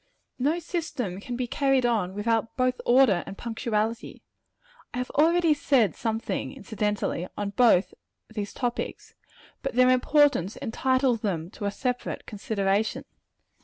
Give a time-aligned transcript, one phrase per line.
[0.39, 4.23] No system can be carried on without both order and punctuality.
[4.95, 7.93] I have already said something, incidentally, on both
[8.27, 9.13] of these topics;
[9.61, 13.05] but their importance entitles them to a separate consideration.